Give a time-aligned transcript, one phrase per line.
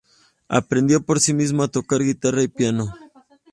[0.49, 2.91] Aprendió por sí mismo a tocar guitarra y piano.